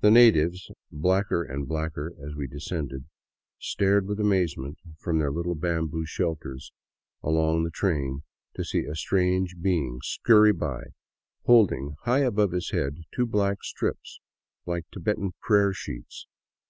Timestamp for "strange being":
8.96-10.00